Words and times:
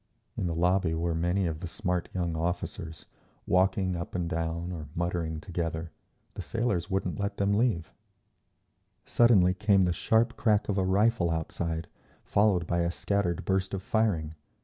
In 0.35 0.47
the 0.47 0.55
lobby 0.55 0.95
were 0.95 1.13
many 1.13 1.45
of 1.45 1.59
the 1.59 1.67
smart 1.67 2.09
young 2.11 2.35
officers, 2.35 3.05
walking 3.45 3.95
up 3.95 4.15
and 4.15 4.27
down 4.27 4.71
or 4.71 4.87
muttering 4.95 5.39
together; 5.39 5.91
the 6.33 6.41
sailors 6.41 6.89
wouldn't 6.89 7.19
let 7.19 7.37
them 7.37 7.53
leave…. 7.55 7.93
Suddenly 9.05 9.53
came 9.53 9.83
the 9.83 9.93
sharp 9.93 10.35
crack 10.37 10.67
of 10.69 10.79
a 10.79 10.83
rifle 10.85 11.29
outside, 11.29 11.87
followed 12.23 12.65
by 12.65 12.79
a 12.79 12.89
scattered 12.89 13.45
burst 13.45 13.75
of 13.75 13.83
firing. 13.83 14.33